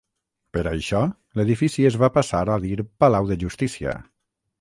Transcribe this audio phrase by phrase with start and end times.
[0.55, 1.01] Per això,
[1.39, 3.95] l'edifici es va passar a dir Palau de Justícia.